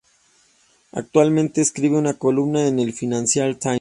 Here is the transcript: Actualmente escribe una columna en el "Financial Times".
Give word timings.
Actualmente 0.93 1.61
escribe 1.61 1.95
una 1.95 2.15
columna 2.17 2.67
en 2.67 2.79
el 2.79 2.91
"Financial 2.91 3.59
Times". 3.59 3.69